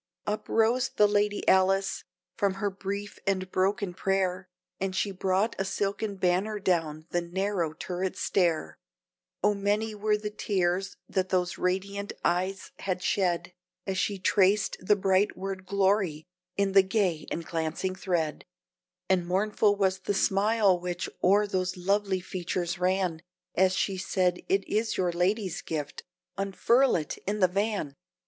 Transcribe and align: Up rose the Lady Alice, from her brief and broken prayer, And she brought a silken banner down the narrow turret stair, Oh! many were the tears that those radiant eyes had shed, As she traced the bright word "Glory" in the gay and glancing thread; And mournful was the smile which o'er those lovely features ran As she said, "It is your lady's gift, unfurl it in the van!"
Up 0.25 0.49
rose 0.49 0.89
the 0.89 1.07
Lady 1.07 1.47
Alice, 1.47 2.03
from 2.35 2.55
her 2.55 2.71
brief 2.71 3.19
and 3.27 3.51
broken 3.51 3.93
prayer, 3.93 4.47
And 4.79 4.95
she 4.95 5.11
brought 5.11 5.55
a 5.59 5.63
silken 5.63 6.15
banner 6.15 6.57
down 6.57 7.05
the 7.11 7.21
narrow 7.21 7.73
turret 7.73 8.17
stair, 8.17 8.79
Oh! 9.43 9.53
many 9.53 9.93
were 9.93 10.17
the 10.17 10.31
tears 10.31 10.95
that 11.07 11.29
those 11.29 11.59
radiant 11.59 12.13
eyes 12.25 12.71
had 12.79 13.03
shed, 13.03 13.53
As 13.85 13.99
she 13.99 14.17
traced 14.17 14.75
the 14.79 14.95
bright 14.95 15.37
word 15.37 15.67
"Glory" 15.67 16.25
in 16.57 16.71
the 16.71 16.81
gay 16.81 17.27
and 17.29 17.45
glancing 17.45 17.93
thread; 17.93 18.43
And 19.07 19.27
mournful 19.27 19.75
was 19.75 19.99
the 19.99 20.15
smile 20.15 20.79
which 20.79 21.11
o'er 21.23 21.45
those 21.45 21.77
lovely 21.77 22.21
features 22.21 22.79
ran 22.79 23.21
As 23.53 23.73
she 23.75 23.97
said, 23.97 24.41
"It 24.49 24.67
is 24.67 24.97
your 24.97 25.11
lady's 25.11 25.61
gift, 25.61 26.01
unfurl 26.39 26.95
it 26.95 27.19
in 27.27 27.39
the 27.39 27.47
van!" 27.47 27.93